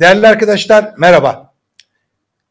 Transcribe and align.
Değerli 0.00 0.28
arkadaşlar 0.28 0.94
merhaba. 0.98 1.54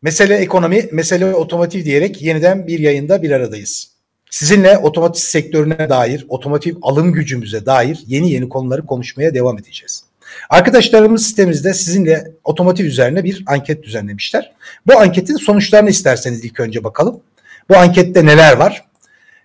Mesele 0.02 0.36
ekonomi, 0.36 0.86
mesele 0.92 1.26
otomotiv 1.26 1.86
diyerek 1.86 2.22
yeniden 2.22 2.68
bir 2.68 2.80
yayında 2.80 3.22
bir 3.22 3.32
aradayız. 3.32 3.92
Sizinle 4.30 4.78
otomotiv 4.78 5.20
sektörüne 5.20 5.90
dair, 5.90 6.26
otomotiv 6.30 6.76
alım 6.82 7.14
gücümüze 7.14 7.66
dair 7.66 8.04
yeni 8.08 8.32
yeni 8.32 8.50
konuları 8.50 8.86
konuşmaya 8.86 9.34
devam 9.34 9.58
edeceğiz. 9.58 10.04
Arkadaşlarımız 10.50 11.26
sitemizde 11.26 11.74
sizinle 11.74 12.32
otomotiv 12.44 12.86
üzerine 12.86 13.24
bir 13.24 13.44
anket 13.48 13.84
düzenlemişler. 13.84 14.52
Bu 14.88 15.00
anketin 15.00 15.38
sonuçlarını 15.38 15.90
isterseniz 15.90 16.46
ilk 16.46 16.60
önce 16.60 16.84
bakalım. 16.84 17.22
Bu 17.70 17.78
ankette 17.78 18.26
neler 18.26 18.58
var? 18.58 18.86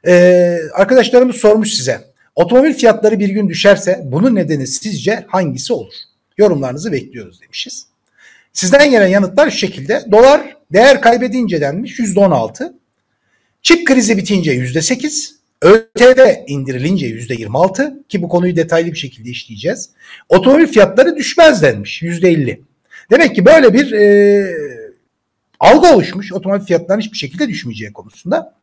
Ee, 0.07 0.59
arkadaşlarımız 0.75 1.37
sormuş 1.37 1.75
size. 1.75 2.01
Otomobil 2.35 2.75
fiyatları 2.75 3.19
bir 3.19 3.29
gün 3.29 3.49
düşerse 3.49 4.01
bunun 4.05 4.35
nedeni 4.35 4.67
sizce 4.67 5.25
hangisi 5.29 5.73
olur? 5.73 5.95
Yorumlarınızı 6.39 6.93
bekliyoruz 6.93 7.41
demişiz. 7.41 7.90
Sizden 8.53 8.91
gelen 8.91 9.07
yanıtlar 9.07 9.51
şu 9.51 9.59
şekilde. 9.59 10.03
Dolar 10.11 10.57
değer 10.73 11.01
kaybedince 11.01 11.61
denmiş 11.61 11.99
%16. 11.99 12.73
Çip 13.63 13.87
krizi 13.87 14.17
bitince 14.17 14.55
%8. 14.55 15.41
ÖTV 15.63 16.35
indirilince 16.47 17.07
%26 17.07 18.07
ki 18.09 18.23
bu 18.23 18.29
konuyu 18.29 18.57
detaylı 18.57 18.93
bir 18.93 18.99
şekilde 18.99 19.31
işleyeceğiz. 19.31 19.91
Otomobil 20.29 20.67
fiyatları 20.67 21.17
düşmez 21.17 21.63
denmiş 21.63 22.03
%50. 22.03 22.61
Demek 23.11 23.35
ki 23.35 23.45
böyle 23.47 23.75
bir 23.75 23.93
e, 23.93 24.47
algı 25.61 25.89
oluşmuş 25.95 26.33
otomobil 26.33 26.65
fiyatlarının 26.65 27.03
hiçbir 27.03 27.19
şekilde 27.19 27.49
düşmeyeceği 27.49 27.93
konusunda. 27.93 28.55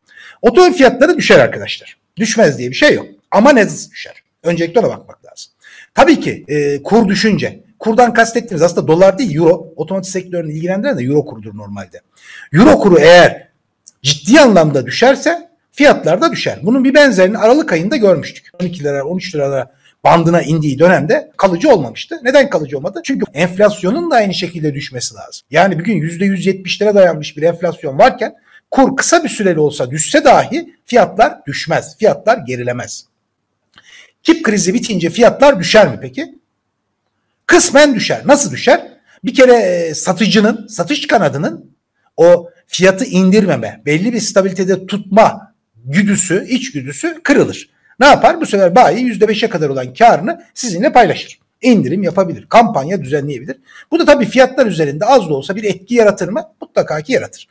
Otomobil 0.42 0.74
fiyatları 0.74 1.16
düşer 1.16 1.38
arkadaşlar. 1.38 1.98
Düşmez 2.16 2.58
diye 2.58 2.70
bir 2.70 2.74
şey 2.74 2.94
yok. 2.94 3.06
Ama 3.30 3.52
ne 3.52 3.66
düşer? 3.90 4.22
Öncelikle 4.42 4.80
ona 4.80 4.88
bakmak 4.88 5.24
lazım. 5.24 5.52
Tabii 5.94 6.20
ki 6.20 6.44
e, 6.48 6.82
kur 6.82 7.08
düşünce 7.08 7.60
kurdan 7.78 8.12
kastettiğimiz 8.14 8.62
aslında 8.62 8.88
dolar 8.88 9.18
değil 9.18 9.36
euro. 9.36 9.72
Otomotiv 9.76 10.10
sektörünü 10.10 10.52
ilgilendiren 10.52 10.98
de 10.98 11.04
euro 11.04 11.24
kurudur 11.24 11.56
normalde. 11.56 12.00
Euro 12.52 12.78
kuru 12.78 12.98
eğer 12.98 13.48
ciddi 14.02 14.40
anlamda 14.40 14.86
düşerse 14.86 15.48
fiyatlar 15.72 16.20
da 16.20 16.32
düşer. 16.32 16.58
Bunun 16.62 16.84
bir 16.84 16.94
benzerini 16.94 17.38
Aralık 17.38 17.72
ayında 17.72 17.96
görmüştük. 17.96 18.50
12 18.60 18.84
lira 18.84 19.04
13 19.04 19.34
liralara 19.34 19.72
bandına 20.04 20.42
indiği 20.42 20.78
dönemde 20.78 21.30
kalıcı 21.36 21.70
olmamıştı. 21.70 22.20
Neden 22.22 22.50
kalıcı 22.50 22.78
olmadı? 22.78 23.00
Çünkü 23.04 23.24
enflasyonun 23.34 24.10
da 24.10 24.14
aynı 24.14 24.34
şekilde 24.34 24.74
düşmesi 24.74 25.14
lazım. 25.14 25.46
Yani 25.50 25.78
bugün 25.78 26.02
%170'lere 26.02 26.94
dayanmış 26.94 27.36
bir 27.36 27.42
enflasyon 27.42 27.98
varken 27.98 28.34
kur 28.70 28.96
kısa 28.96 29.24
bir 29.24 29.28
süreli 29.28 29.60
olsa 29.60 29.90
düşse 29.90 30.24
dahi 30.24 30.74
fiyatlar 30.86 31.46
düşmez. 31.46 31.98
Fiyatlar 31.98 32.38
gerilemez. 32.46 33.04
Çip 34.22 34.44
krizi 34.44 34.74
bitince 34.74 35.10
fiyatlar 35.10 35.58
düşer 35.60 35.88
mi 35.88 35.98
peki? 36.02 36.38
Kısmen 37.48 37.94
düşer. 37.94 38.22
Nasıl 38.24 38.52
düşer? 38.52 38.88
Bir 39.24 39.34
kere 39.34 39.52
e, 39.52 39.94
satıcının, 39.94 40.66
satış 40.66 41.06
kanadının 41.06 41.76
o 42.16 42.50
fiyatı 42.66 43.04
indirmeme, 43.04 43.82
belli 43.86 44.12
bir 44.12 44.20
stabilitede 44.20 44.86
tutma 44.86 45.54
güdüsü, 45.84 46.46
iç 46.48 46.72
güdüsü 46.72 47.20
kırılır. 47.22 47.70
Ne 48.00 48.06
yapar? 48.06 48.40
Bu 48.40 48.46
sefer 48.46 48.74
bayi 48.74 49.12
%5'e 49.12 49.48
kadar 49.48 49.68
olan 49.68 49.94
karını 49.94 50.42
sizinle 50.54 50.92
paylaşır. 50.92 51.38
İndirim 51.62 52.02
yapabilir, 52.02 52.46
kampanya 52.48 53.02
düzenleyebilir. 53.02 53.56
Bu 53.90 53.98
da 53.98 54.04
tabii 54.04 54.26
fiyatlar 54.26 54.66
üzerinde 54.66 55.04
az 55.04 55.28
da 55.28 55.34
olsa 55.34 55.56
bir 55.56 55.64
etki 55.64 55.94
yaratır 55.94 56.28
mı? 56.28 56.42
Mutlaka 56.60 57.00
ki 57.00 57.12
yaratır. 57.12 57.48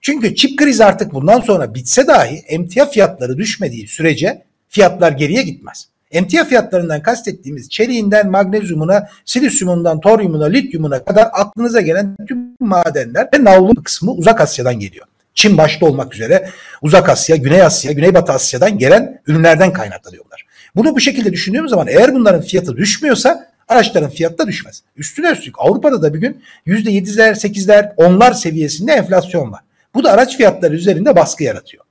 Çünkü 0.00 0.34
çip 0.34 0.58
krizi 0.58 0.84
artık 0.84 1.14
bundan 1.14 1.40
sonra 1.40 1.74
bitse 1.74 2.06
dahi 2.06 2.36
emtia 2.36 2.86
fiyatları 2.86 3.38
düşmediği 3.38 3.88
sürece 3.88 4.42
fiyatlar 4.68 5.12
geriye 5.12 5.42
gitmez. 5.42 5.89
Emtia 6.10 6.44
fiyatlarından 6.44 7.02
kastettiğimiz 7.02 7.68
çeliğinden 7.68 8.30
magnezyumuna, 8.30 9.08
silisyumundan 9.24 10.00
toryumuna, 10.00 10.46
lityumuna 10.46 11.04
kadar 11.04 11.28
aklınıza 11.32 11.80
gelen 11.80 12.16
tüm 12.28 12.38
madenler 12.60 13.28
ve 13.34 13.44
navlun 13.44 13.74
kısmı 13.74 14.12
uzak 14.12 14.40
Asya'dan 14.40 14.78
geliyor. 14.78 15.06
Çin 15.34 15.58
başta 15.58 15.86
olmak 15.86 16.14
üzere 16.14 16.48
uzak 16.82 17.08
Asya, 17.08 17.36
Güney 17.36 17.62
Asya, 17.62 17.92
Güneybatı 17.92 18.32
Asya'dan 18.32 18.78
gelen 18.78 19.20
ürünlerden 19.26 19.72
kaynaklanıyorlar. 19.72 20.46
Bunu 20.76 20.94
bu 20.94 21.00
şekilde 21.00 21.32
düşündüğümüz 21.32 21.70
zaman 21.70 21.86
eğer 21.86 22.14
bunların 22.14 22.42
fiyatı 22.42 22.76
düşmüyorsa 22.76 23.50
araçların 23.68 24.10
fiyatı 24.10 24.38
da 24.38 24.46
düşmez. 24.46 24.82
Üstüne 24.96 25.30
üstlük 25.30 25.54
Avrupa'da 25.58 26.02
da 26.02 26.14
bir 26.14 26.18
gün 26.18 26.42
%7'ler, 26.66 27.30
8'ler, 27.30 27.94
10'lar 27.94 28.34
seviyesinde 28.34 28.92
enflasyon 28.92 29.52
var. 29.52 29.60
Bu 29.94 30.04
da 30.04 30.12
araç 30.12 30.36
fiyatları 30.36 30.74
üzerinde 30.74 31.16
baskı 31.16 31.44
yaratıyor. 31.44 31.84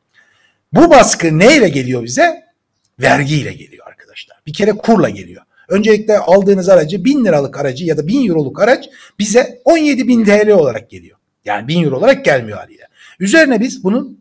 Bu 0.73 0.89
baskı 0.89 1.39
neyle 1.39 1.69
geliyor 1.69 2.03
bize? 2.03 2.43
Vergiyle 2.99 3.53
geliyor 3.53 3.88
arkadaşlar. 4.19 4.45
Bir 4.47 4.53
kere 4.53 4.71
kurla 4.71 5.09
geliyor. 5.09 5.43
Öncelikle 5.67 6.17
aldığınız 6.17 6.69
aracı 6.69 7.05
1000 7.05 7.25
liralık 7.25 7.59
aracı 7.59 7.85
ya 7.85 7.97
da 7.97 8.07
1000 8.07 8.29
euroluk 8.29 8.61
araç 8.61 8.89
bize 9.19 9.61
17 9.65 10.07
bin 10.07 10.25
TL 10.25 10.49
olarak 10.51 10.89
geliyor. 10.89 11.17
Yani 11.45 11.67
1000 11.67 11.83
euro 11.83 11.97
olarak 11.97 12.25
gelmiyor 12.25 12.57
haliyle. 12.57 12.87
Üzerine 13.19 13.59
biz 13.59 13.83
bunun 13.83 14.19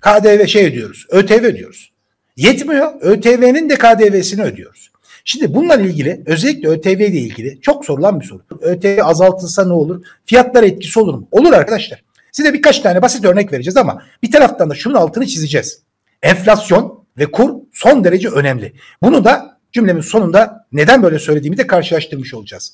KDV 0.00 0.46
şey 0.46 0.66
ödüyoruz. 0.66 1.06
ÖTV 1.10 1.44
ödüyoruz. 1.44 1.92
Yetmiyor. 2.36 2.92
ÖTV'nin 3.00 3.70
de 3.70 3.74
KDV'sini 3.74 4.42
ödüyoruz. 4.42 4.90
Şimdi 5.24 5.54
bununla 5.54 5.74
ilgili 5.74 6.22
özellikle 6.26 6.68
ÖTV 6.68 6.88
ile 6.88 7.18
ilgili 7.18 7.60
çok 7.60 7.84
sorulan 7.84 8.20
bir 8.20 8.24
soru. 8.24 8.42
ÖTV 8.60 8.98
azaltılsa 9.02 9.64
ne 9.66 9.72
olur? 9.72 10.04
Fiyatlar 10.26 10.62
etkisi 10.62 11.00
olur 11.00 11.14
mu? 11.14 11.28
Olur 11.30 11.52
arkadaşlar. 11.52 12.02
Size 12.32 12.54
birkaç 12.54 12.80
tane 12.80 13.02
basit 13.02 13.24
örnek 13.24 13.52
vereceğiz 13.52 13.76
ama 13.76 14.02
bir 14.22 14.32
taraftan 14.32 14.70
da 14.70 14.74
şunun 14.74 14.94
altını 14.94 15.26
çizeceğiz. 15.26 15.82
Enflasyon 16.22 17.04
ve 17.18 17.26
kur 17.26 17.61
son 17.82 18.04
derece 18.04 18.28
önemli. 18.28 18.72
Bunu 19.02 19.24
da 19.24 19.58
cümlemin 19.72 20.00
sonunda 20.00 20.66
neden 20.72 21.02
böyle 21.02 21.18
söylediğimi 21.18 21.56
de 21.56 21.66
karşılaştırmış 21.66 22.34
olacağız. 22.34 22.72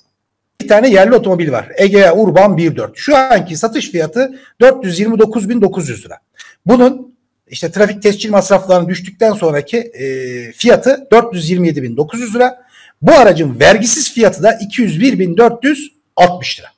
Bir 0.61 0.69
tane 0.69 0.91
yerli 0.91 1.15
otomobil 1.15 1.53
var. 1.53 1.69
Egea 1.77 2.15
Urban 2.15 2.57
1.4. 2.57 2.91
Şu 2.95 3.17
anki 3.17 3.57
satış 3.57 3.91
fiyatı 3.91 4.41
429.900 4.61 6.05
lira. 6.05 6.19
Bunun 6.67 7.15
işte 7.49 7.71
trafik 7.71 8.03
tescil 8.03 8.31
masraflarının 8.31 8.89
düştükten 8.89 9.33
sonraki 9.33 9.79
e, 9.79 10.53
fiyatı 10.53 11.07
427.900 11.11 12.35
lira. 12.35 12.69
Bu 13.03 13.13
aracın 13.13 13.61
vergisiz 13.61 14.13
fiyatı 14.13 14.43
da 14.43 14.53
201.460 14.53 16.59
lira. 16.59 16.69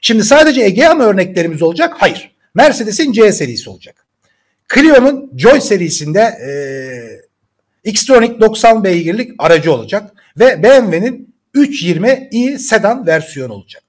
Şimdi 0.00 0.24
sadece 0.24 0.60
Egea 0.60 0.94
mı 0.94 1.02
örneklerimiz 1.02 1.62
olacak? 1.62 1.94
Hayır. 1.98 2.32
Mercedes'in 2.54 3.12
C 3.12 3.32
serisi 3.32 3.70
olacak. 3.70 4.06
Clio'nun 4.74 5.32
Joy 5.36 5.60
serisinde 5.60 6.20
e, 6.20 6.50
Xtronic 7.84 8.40
90 8.40 8.84
beygirlik 8.84 9.32
aracı 9.38 9.72
olacak 9.72 10.12
ve 10.38 10.62
BMW'nin 10.62 11.34
320i 11.54 12.58
sedan 12.58 13.06
versiyonu 13.06 13.52
olacak. 13.52 13.82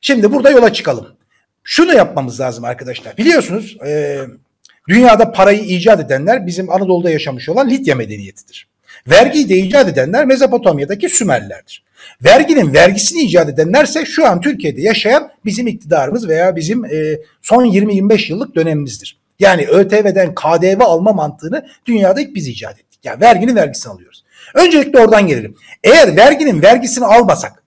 Şimdi 0.00 0.32
burada 0.32 0.50
yola 0.50 0.72
çıkalım. 0.72 1.06
Şunu 1.64 1.94
yapmamız 1.94 2.40
lazım 2.40 2.64
arkadaşlar. 2.64 3.16
Biliyorsunuz 3.16 3.76
e, 3.86 4.20
dünyada 4.88 5.32
parayı 5.32 5.60
icat 5.60 6.00
edenler 6.00 6.46
bizim 6.46 6.70
Anadolu'da 6.70 7.10
yaşamış 7.10 7.48
olan 7.48 7.70
Lidya 7.70 7.94
medeniyetidir. 7.94 8.68
Vergiyi 9.06 9.48
de 9.48 9.56
icat 9.56 9.88
edenler 9.88 10.24
Mezopotamya'daki 10.26 11.08
Sümerlilerdir. 11.08 11.84
Verginin 12.24 12.74
vergisini 12.74 13.22
icat 13.22 13.48
edenlerse 13.48 14.04
şu 14.04 14.26
an 14.26 14.40
Türkiye'de 14.40 14.82
yaşayan 14.82 15.30
bizim 15.44 15.66
iktidarımız 15.66 16.28
veya 16.28 16.56
bizim 16.56 16.84
e, 16.84 17.18
son 17.42 17.64
20-25 17.64 18.32
yıllık 18.32 18.54
dönemimizdir. 18.54 19.19
Yani 19.40 19.66
ÖTV'den 19.66 20.34
KDV 20.34 20.80
alma 20.80 21.12
mantığını 21.12 21.66
dünyada 21.86 22.20
ilk 22.20 22.34
biz 22.34 22.48
icat 22.48 22.80
ettik. 22.80 23.00
Yani 23.04 23.20
verginin 23.20 23.56
vergisini 23.56 23.92
alıyoruz. 23.92 24.24
Öncelikle 24.54 24.98
oradan 25.00 25.26
gelelim. 25.26 25.56
Eğer 25.84 26.16
verginin 26.16 26.62
vergisini 26.62 27.04
almasak 27.06 27.64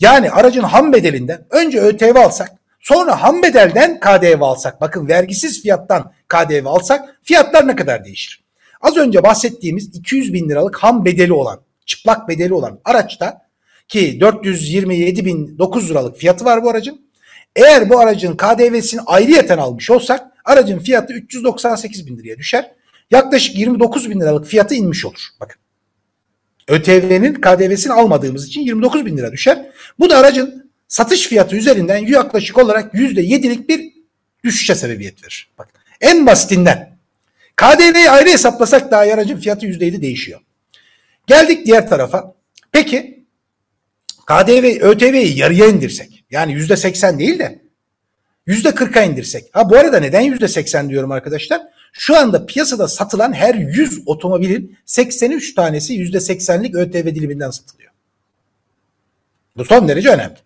yani 0.00 0.30
aracın 0.30 0.62
ham 0.62 0.92
bedelinden 0.92 1.44
önce 1.50 1.80
ÖTV 1.80 2.16
alsak 2.16 2.52
sonra 2.80 3.22
ham 3.22 3.42
bedelden 3.42 4.00
KDV 4.00 4.40
alsak 4.40 4.80
bakın 4.80 5.08
vergisiz 5.08 5.62
fiyattan 5.62 6.12
KDV 6.28 6.66
alsak 6.66 7.20
fiyatlar 7.22 7.68
ne 7.68 7.76
kadar 7.76 8.04
değişir? 8.04 8.44
Az 8.80 8.96
önce 8.96 9.22
bahsettiğimiz 9.22 9.96
200 9.96 10.32
bin 10.32 10.48
liralık 10.48 10.78
ham 10.78 11.04
bedeli 11.04 11.32
olan 11.32 11.60
çıplak 11.86 12.28
bedeli 12.28 12.54
olan 12.54 12.80
araçta 12.84 13.42
ki 13.88 14.20
427 14.20 15.24
bin 15.24 15.58
9 15.58 15.90
liralık 15.90 16.16
fiyatı 16.16 16.44
var 16.44 16.62
bu 16.62 16.70
aracın. 16.70 17.08
Eğer 17.56 17.90
bu 17.90 18.00
aracın 18.00 18.36
KDV'sini 18.36 19.00
ayrıyeten 19.00 19.58
almış 19.58 19.90
olsak 19.90 20.26
aracın 20.48 20.78
fiyatı 20.78 21.12
398 21.12 22.06
bin 22.06 22.18
liraya 22.18 22.38
düşer. 22.38 22.70
Yaklaşık 23.10 23.58
29 23.58 24.10
bin 24.10 24.20
liralık 24.20 24.46
fiyatı 24.46 24.74
inmiş 24.74 25.04
olur. 25.04 25.20
Bakın. 25.40 25.56
ÖTV'nin 26.68 27.34
KDV'sini 27.34 27.92
almadığımız 27.92 28.46
için 28.46 28.60
29 28.60 29.06
bin 29.06 29.16
lira 29.16 29.32
düşer. 29.32 29.66
Bu 29.98 30.10
da 30.10 30.18
aracın 30.18 30.70
satış 30.88 31.26
fiyatı 31.26 31.56
üzerinden 31.56 32.06
yaklaşık 32.06 32.58
olarak 32.58 32.94
%7'lik 32.94 33.68
bir 33.68 33.92
düşüşe 34.44 34.74
sebebiyet 34.74 35.24
verir. 35.24 35.50
Bak, 35.58 35.68
en 36.00 36.26
basitinden 36.26 36.98
KDV'yi 37.56 38.10
ayrı 38.10 38.28
hesaplasak 38.28 38.90
daha 38.90 39.00
aracın 39.00 39.36
fiyatı 39.36 39.66
%7 39.66 40.02
değişiyor. 40.02 40.40
Geldik 41.26 41.66
diğer 41.66 41.88
tarafa. 41.88 42.34
Peki 42.72 43.24
KDV, 44.26 44.80
ÖTV'yi 44.80 45.38
yarıya 45.38 45.66
indirsek 45.66 46.24
yani 46.30 46.52
%80 46.52 47.18
değil 47.18 47.38
de 47.38 47.67
%40'a 48.48 49.02
indirsek. 49.02 49.44
Ha 49.52 49.70
bu 49.70 49.76
arada 49.76 50.00
neden 50.00 50.22
%80 50.22 50.88
diyorum 50.88 51.12
arkadaşlar? 51.12 51.62
Şu 51.92 52.16
anda 52.16 52.46
piyasada 52.46 52.88
satılan 52.88 53.32
her 53.32 53.54
100 53.54 54.02
otomobilin 54.06 54.76
83 54.86 55.54
tanesi 55.54 55.94
%80'lik 55.94 56.74
ÖTV 56.74 57.06
diliminden 57.14 57.50
satılıyor. 57.50 57.90
Bu 59.56 59.64
son 59.64 59.88
derece 59.88 60.08
önemli. 60.08 60.36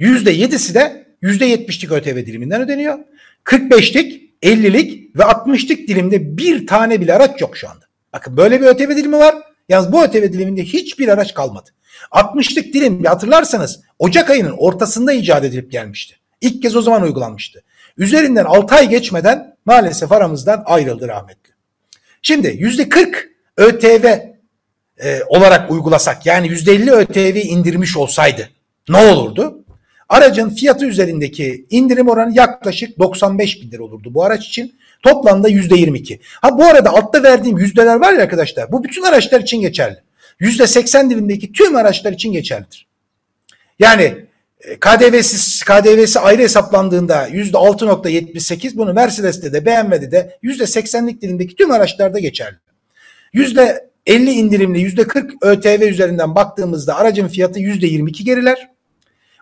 %7'si 0.00 0.74
de 0.74 1.06
%70'lik 1.22 1.92
ÖTV 1.92 2.26
diliminden 2.26 2.60
ödeniyor. 2.60 2.98
45'lik, 3.44 4.30
50'lik 4.42 5.16
ve 5.16 5.22
60'lık 5.22 5.88
dilimde 5.88 6.38
bir 6.38 6.66
tane 6.66 7.00
bile 7.00 7.14
araç 7.14 7.40
yok 7.40 7.56
şu 7.56 7.68
anda. 7.68 7.84
Bakın 8.12 8.36
böyle 8.36 8.60
bir 8.60 8.66
ÖTV 8.66 8.96
dilimi 8.96 9.18
var. 9.18 9.34
Yalnız 9.68 9.92
bu 9.92 10.04
ÖTV 10.04 10.32
diliminde 10.32 10.64
hiçbir 10.64 11.08
araç 11.08 11.34
kalmadı. 11.34 11.70
60'lık 12.10 12.74
dilim 12.74 13.04
hatırlarsanız 13.04 13.80
Ocak 13.98 14.30
ayının 14.30 14.54
ortasında 14.58 15.12
icat 15.12 15.44
edilip 15.44 15.72
gelmişti. 15.72 16.18
İlk 16.40 16.62
kez 16.62 16.76
o 16.76 16.82
zaman 16.82 17.02
uygulanmıştı. 17.02 17.62
Üzerinden 17.96 18.44
6 18.44 18.74
ay 18.74 18.88
geçmeden 18.88 19.56
maalesef 19.64 20.12
aramızdan 20.12 20.62
ayrıldı 20.66 21.08
rahmetli. 21.08 21.52
Şimdi 22.22 22.48
%40 22.48 23.14
ÖTV 23.56 24.18
e, 25.02 25.22
olarak 25.28 25.70
uygulasak 25.70 26.26
yani 26.26 26.46
%50 26.46 26.90
ÖTV 26.90 27.36
indirmiş 27.36 27.96
olsaydı 27.96 28.50
ne 28.88 28.96
olurdu? 28.96 29.64
Aracın 30.08 30.50
fiyatı 30.50 30.86
üzerindeki 30.86 31.66
indirim 31.70 32.08
oranı 32.08 32.36
yaklaşık 32.36 32.98
95 32.98 33.62
bin 33.62 33.70
lira 33.70 33.82
olurdu 33.82 34.14
bu 34.14 34.24
araç 34.24 34.46
için. 34.46 34.74
Toplamda 35.02 35.50
%22. 35.50 36.18
Ha 36.22 36.58
bu 36.58 36.64
arada 36.64 36.90
altta 36.90 37.22
verdiğim 37.22 37.58
yüzdeler 37.58 37.94
var 37.94 38.12
ya 38.12 38.22
arkadaşlar 38.22 38.72
bu 38.72 38.84
bütün 38.84 39.02
araçlar 39.02 39.40
için 39.40 39.60
geçerli. 39.60 39.96
%80 40.40 41.10
dilimdeki 41.10 41.52
tüm 41.52 41.76
araçlar 41.76 42.12
için 42.12 42.32
geçerlidir. 42.32 42.86
Yani 43.78 44.14
KDV'siz 44.80 45.62
KDV'si 45.62 46.20
ayrı 46.20 46.42
hesaplandığında 46.42 47.28
%6.78 47.28 48.76
bunu 48.76 48.92
Mercedes'te 48.94 49.52
de 49.52 49.66
BMW'de 49.66 50.12
de 50.12 50.38
%80'lik 50.42 51.22
dilimdeki 51.22 51.54
tüm 51.54 51.70
araçlarda 51.70 52.18
geçerli. 52.18 52.56
%50 53.34 53.80
indirimli 54.06 54.78
%40 54.78 55.32
ÖTV 55.42 55.82
üzerinden 55.82 56.34
baktığımızda 56.34 56.96
aracın 56.96 57.28
fiyatı 57.28 57.60
%22 57.60 58.24
geriler. 58.24 58.68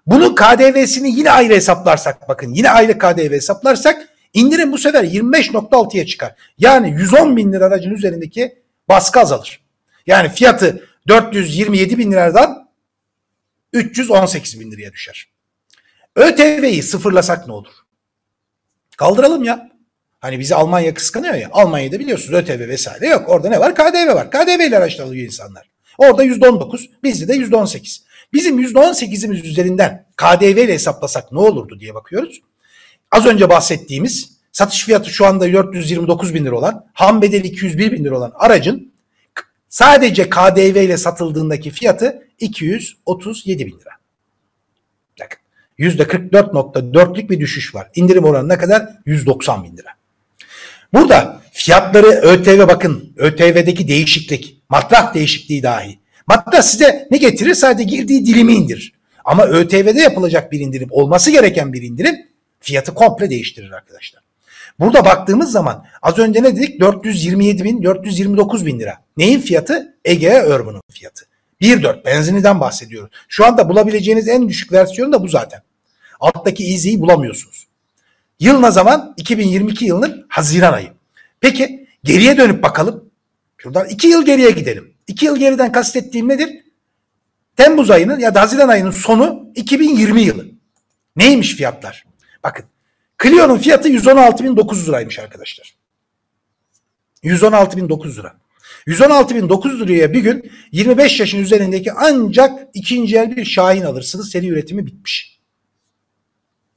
Bunun 0.07 0.35
KDV'sini 0.35 1.19
yine 1.19 1.31
ayrı 1.31 1.55
hesaplarsak 1.55 2.29
bakın 2.29 2.55
yine 2.55 2.71
ayrı 2.71 2.99
KDV 2.99 3.33
hesaplarsak 3.33 4.09
indirim 4.35 4.73
bu 4.73 4.79
sefer 4.79 5.05
25.6'ya 5.05 6.07
çıkar. 6.07 6.35
Yani 6.59 6.91
110 6.91 7.37
bin 7.37 7.53
lira 7.53 7.65
aracın 7.65 7.91
üzerindeki 7.91 8.55
baskı 8.89 9.21
azalır. 9.21 9.61
Yani 10.07 10.29
fiyatı 10.29 10.85
427 11.09 11.99
bin 11.99 12.13
liradan 12.13 12.66
318 13.79 14.61
bin 14.61 14.71
liraya 14.71 14.93
düşer. 14.93 15.29
ÖTV'yi 16.17 16.83
sıfırlasak 16.83 17.47
ne 17.47 17.53
olur? 17.53 17.73
Kaldıralım 18.97 19.45
ya. 19.45 19.71
Hani 20.21 20.39
bizi 20.39 20.55
Almanya 20.55 20.95
kıskanıyor 20.95 21.35
ya. 21.35 21.49
Almanya'da 21.53 21.99
biliyorsunuz 21.99 22.33
ÖTV 22.33 22.69
vesaire 22.69 23.07
yok. 23.07 23.29
Orada 23.29 23.49
ne 23.49 23.61
var? 23.61 23.75
KDV 23.75 24.15
var. 24.15 24.31
KDV 24.31 24.61
ile 24.69 24.79
araçlar 24.79 25.05
alıyor 25.05 25.27
insanlar. 25.27 25.71
Orada 25.99 26.25
%19, 26.25 26.91
bizde 27.03 27.29
de 27.29 27.37
%18. 27.37 28.03
Bizim 28.33 28.61
%18'imiz 28.61 29.47
üzerinden 29.47 30.07
KDV 30.17 30.45
ile 30.45 30.73
hesaplasak 30.73 31.33
ne 31.33 31.39
olurdu 31.39 31.81
diye 31.81 31.95
bakıyoruz. 31.95 32.41
Az 33.11 33.27
önce 33.27 33.49
bahsettiğimiz 33.49 34.37
satış 34.53 34.85
fiyatı 34.85 35.11
şu 35.11 35.27
anda 35.27 35.53
429 35.53 36.35
bin 36.35 36.45
lira 36.45 36.57
olan, 36.57 36.87
ham 36.93 37.23
bedeli 37.23 37.47
201 37.47 37.93
bin 37.93 38.05
lira 38.05 38.19
olan 38.19 38.33
aracın 38.35 38.93
sadece 39.69 40.31
KDV 40.31 40.77
ile 40.77 40.97
satıldığındaki 40.97 41.71
fiyatı 41.71 42.26
237 42.39 43.67
bin 43.67 43.73
lira. 43.73 43.91
Bakın 45.21 45.39
%44.4'lük 45.79 47.31
bir 47.31 47.41
düşüş 47.41 47.75
var. 47.75 47.89
İndirim 47.95 48.25
oranı 48.25 48.49
ne 48.49 48.59
kadar? 48.59 48.89
190 49.07 49.65
bin 49.65 49.77
lira. 49.77 49.91
Burada 50.93 51.43
fiyatları 51.53 52.07
ÖTV 52.07 52.69
bakın 52.69 53.13
ÖTV'deki 53.17 53.89
değişiklik, 53.89 54.63
matrah 54.69 55.15
değişikliği 55.15 55.63
dahi. 55.63 55.99
Matrah 56.27 56.63
size 56.63 57.09
ne 57.11 57.19
getirir? 57.19 57.55
Sadece 57.55 57.85
girdiği 57.85 58.27
dilimi 58.27 58.53
indir. 58.53 58.93
Ama 59.25 59.47
ÖTV'de 59.47 60.01
yapılacak 60.01 60.53
bir 60.53 60.61
indirim, 60.61 60.89
olması 60.91 61.31
gereken 61.31 61.73
bir 61.73 61.83
indirim 61.83 62.17
fiyatı 62.61 62.95
komple 62.95 63.31
değiştirir 63.31 63.71
arkadaşlar. 63.71 64.23
Burada 64.81 65.05
baktığımız 65.05 65.53
zaman 65.53 65.85
az 66.03 66.19
önce 66.19 66.43
ne 66.43 66.57
dedik? 66.57 66.81
427 66.81 67.65
bin, 67.65 67.83
429 67.83 68.67
bin 68.67 68.81
lira. 68.81 68.95
Neyin 69.17 69.41
fiyatı? 69.41 69.95
Ege 70.05 70.45
Urban'ın 70.45 70.83
fiyatı. 70.93 71.26
1.4 71.61 72.05
benziniden 72.05 72.61
bahsediyoruz. 72.61 73.11
Şu 73.29 73.47
anda 73.47 73.69
bulabileceğiniz 73.69 74.29
en 74.29 74.49
düşük 74.49 74.73
versiyon 74.73 75.13
da 75.13 75.23
bu 75.23 75.29
zaten. 75.29 75.63
Alttaki 76.21 76.73
Easy'yi 76.73 77.01
bulamıyorsunuz. 77.01 77.67
Yıl 78.41 78.61
ne 78.61 78.71
zaman? 78.71 79.15
2022 79.17 79.85
yılının 79.85 80.27
Haziran 80.29 80.73
ayı. 80.73 80.93
Peki 81.41 81.89
geriye 82.05 82.37
dönüp 82.37 82.63
bakalım. 82.63 83.11
Şuradan 83.57 83.89
2 83.89 84.09
yıl 84.09 84.27
geriye 84.27 84.51
gidelim. 84.51 84.95
2 85.07 85.27
yıl 85.27 85.37
geriden 85.37 85.73
kastettiğim 85.73 86.29
nedir? 86.29 86.65
Temmuz 87.57 87.91
ayının 87.91 88.19
ya 88.19 88.35
da 88.35 88.41
Haziran 88.41 88.69
ayının 88.69 88.91
sonu 88.91 89.51
2020 89.55 90.23
yılı. 90.23 90.47
Neymiş 91.17 91.55
fiyatlar? 91.55 92.05
Bakın 92.45 92.65
Clio'nun 93.23 93.59
fiyatı 93.59 93.89
116.900 93.89 94.87
liraymış 94.87 95.19
arkadaşlar. 95.19 95.77
116.900 97.25 98.17
lira. 98.17 98.37
116.900 98.87 99.89
liraya 99.89 100.13
bir 100.13 100.21
gün 100.21 100.53
25 100.73 101.21
yaşın 101.21 101.39
üzerindeki 101.39 101.93
ancak 101.93 102.69
ikinci 102.75 103.17
el 103.17 103.37
bir 103.37 103.45
Şahin 103.45 103.83
alırsınız. 103.83 104.31
Seri 104.31 104.49
üretimi 104.49 104.87
bitmiş. 104.87 105.41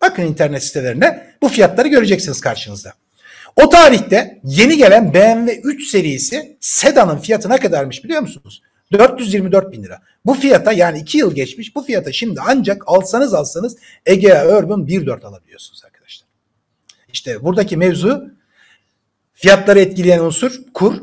Bakın 0.02 0.24
internet 0.24 0.64
sitelerine 0.64 1.34
bu 1.42 1.50
fiyatları 1.50 1.88
göreceksiniz 1.88 2.42
karşınızda. 2.42 2.94
O 3.56 3.70
tarihte 3.70 4.40
yeni 4.44 4.78
gelen 4.78 5.14
BMW 5.14 5.62
3 5.64 5.88
serisi 5.88 6.58
sedanın 6.60 7.18
fiyatı 7.18 7.50
ne 7.50 7.58
kadarmış 7.58 8.04
biliyor 8.04 8.22
musunuz? 8.22 8.62
424 8.92 9.72
bin 9.72 9.84
lira. 9.84 10.02
Bu 10.26 10.34
fiyata 10.34 10.72
yani 10.72 11.00
2 11.00 11.18
yıl 11.18 11.36
geçmiş 11.36 11.76
bu 11.76 11.84
fiyata 11.84 12.12
şimdi 12.12 12.40
ancak 12.48 12.84
alsanız 12.86 13.34
alsanız 13.34 13.78
Egea 14.06 14.58
Urban 14.58 14.82
1.4 14.88 15.26
alabiliyorsunuz 15.26 15.82
arkadaşlar. 15.86 16.28
İşte 17.14 17.44
buradaki 17.44 17.78
mevzu 17.78 18.32
fiyatları 19.34 19.80
etkileyen 19.80 20.20
unsur 20.20 20.62
kur, 20.74 21.02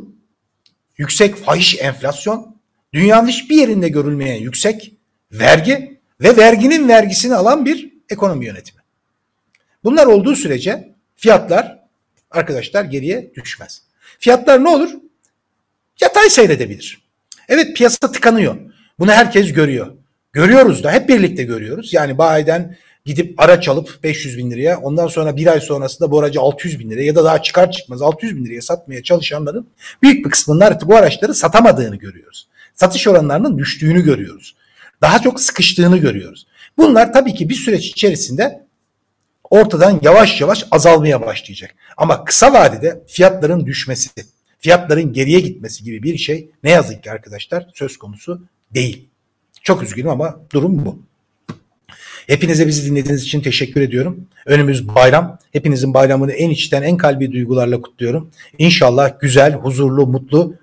yüksek 0.98 1.36
fahiş 1.36 1.78
enflasyon, 1.80 2.56
dünyanın 2.92 3.28
hiçbir 3.28 3.56
yerinde 3.56 3.88
görülmeyen 3.88 4.40
yüksek 4.40 4.92
vergi 5.32 6.00
ve 6.20 6.36
verginin 6.36 6.88
vergisini 6.88 7.34
alan 7.34 7.64
bir 7.64 7.92
ekonomi 8.10 8.46
yönetimi. 8.46 8.80
Bunlar 9.84 10.06
olduğu 10.06 10.36
sürece 10.36 10.88
fiyatlar 11.16 11.78
arkadaşlar 12.30 12.84
geriye 12.84 13.30
düşmez. 13.34 13.82
Fiyatlar 14.18 14.64
ne 14.64 14.68
olur? 14.68 14.90
Yatay 16.00 16.30
seyredebilir. 16.30 17.02
Evet 17.48 17.76
piyasa 17.76 18.12
tıkanıyor. 18.12 18.56
Bunu 18.98 19.10
herkes 19.10 19.52
görüyor. 19.52 19.92
Görüyoruz 20.32 20.84
da 20.84 20.92
hep 20.92 21.08
birlikte 21.08 21.42
görüyoruz. 21.42 21.92
Yani 21.94 22.18
bayiden 22.18 22.76
gidip 23.06 23.40
araç 23.40 23.68
alıp 23.68 23.98
500 24.02 24.38
bin 24.38 24.50
liraya 24.50 24.78
ondan 24.78 25.06
sonra 25.06 25.36
bir 25.36 25.46
ay 25.46 25.60
sonrasında 25.60 26.10
bu 26.10 26.20
aracı 26.20 26.40
600 26.40 26.78
bin 26.78 26.90
liraya 26.90 27.04
ya 27.04 27.14
da 27.14 27.24
daha 27.24 27.42
çıkar 27.42 27.70
çıkmaz 27.70 28.02
600 28.02 28.36
bin 28.36 28.44
liraya 28.44 28.62
satmaya 28.62 29.02
çalışanların 29.02 29.66
büyük 30.02 30.24
bir 30.24 30.30
kısmının 30.30 30.60
artık 30.60 30.88
bu 30.88 30.96
araçları 30.96 31.34
satamadığını 31.34 31.96
görüyoruz. 31.96 32.48
Satış 32.74 33.08
oranlarının 33.08 33.58
düştüğünü 33.58 34.02
görüyoruz. 34.04 34.56
Daha 35.00 35.22
çok 35.22 35.40
sıkıştığını 35.40 35.96
görüyoruz. 35.96 36.46
Bunlar 36.78 37.12
tabii 37.12 37.34
ki 37.34 37.48
bir 37.48 37.54
süreç 37.54 37.86
içerisinde 37.86 38.66
ortadan 39.50 40.00
yavaş 40.02 40.40
yavaş 40.40 40.64
azalmaya 40.70 41.20
başlayacak. 41.26 41.74
Ama 41.96 42.24
kısa 42.24 42.52
vadede 42.52 43.02
fiyatların 43.06 43.66
düşmesi, 43.66 44.10
fiyatların 44.58 45.12
geriye 45.12 45.40
gitmesi 45.40 45.84
gibi 45.84 46.02
bir 46.02 46.16
şey 46.16 46.50
ne 46.64 46.70
yazık 46.70 47.02
ki 47.02 47.10
arkadaşlar 47.10 47.66
söz 47.74 47.96
konusu 47.96 48.42
değil. 48.74 49.08
Çok 49.62 49.82
üzgünüm 49.82 50.10
ama 50.10 50.40
durum 50.52 50.86
bu. 50.86 50.98
Hepinize 52.26 52.66
bizi 52.66 52.90
dinlediğiniz 52.90 53.22
için 53.22 53.40
teşekkür 53.40 53.80
ediyorum. 53.80 54.26
Önümüz 54.46 54.88
bayram. 54.88 55.38
Hepinizin 55.52 55.94
bayramını 55.94 56.32
en 56.32 56.50
içten, 56.50 56.82
en 56.82 56.96
kalbi 56.96 57.32
duygularla 57.32 57.80
kutluyorum. 57.80 58.30
İnşallah 58.58 59.20
güzel, 59.20 59.54
huzurlu, 59.54 60.06
mutlu, 60.06 60.54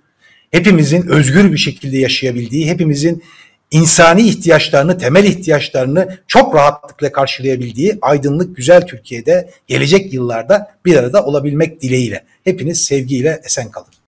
hepimizin 0.52 1.08
özgür 1.08 1.52
bir 1.52 1.58
şekilde 1.58 1.98
yaşayabildiği, 1.98 2.70
hepimizin 2.70 3.24
insani 3.72 4.22
ihtiyaçlarını, 4.22 4.98
temel 4.98 5.24
ihtiyaçlarını 5.24 6.18
çok 6.28 6.56
rahatlıkla 6.56 7.12
karşılayabildiği 7.12 7.98
aydınlık, 8.02 8.56
güzel 8.56 8.88
Türkiye'de 8.88 9.50
gelecek 9.68 10.14
yıllarda 10.14 10.72
bir 10.86 10.96
arada 10.96 11.26
olabilmek 11.26 11.82
dileğiyle. 11.82 12.24
Hepiniz 12.44 12.86
sevgiyle 12.86 13.42
esen 13.46 13.72
kalın. 13.72 14.03